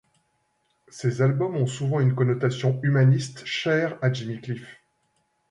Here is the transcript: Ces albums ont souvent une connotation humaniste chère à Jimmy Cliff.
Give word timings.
Ces 0.87 1.21
albums 1.21 1.55
ont 1.55 1.67
souvent 1.67 1.99
une 1.99 2.15
connotation 2.15 2.79
humaniste 2.81 3.45
chère 3.45 3.99
à 4.01 4.11
Jimmy 4.11 4.41
Cliff. 4.41 4.81